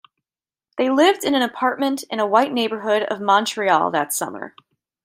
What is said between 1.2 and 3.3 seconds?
in an apartment in a white neighborhood of